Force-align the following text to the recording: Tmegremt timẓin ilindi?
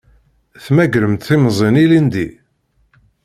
Tmegremt 0.65 1.25
timẓin 1.27 1.75
ilindi? 1.83 2.27